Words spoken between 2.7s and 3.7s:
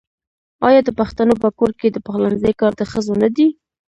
د ښځو نه دی؟